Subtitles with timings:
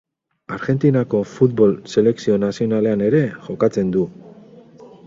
[0.55, 4.09] Argentinako futbol selekzio nazionalean ere jokatzen du.